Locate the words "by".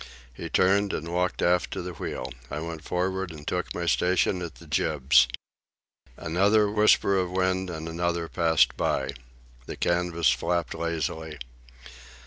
8.75-9.11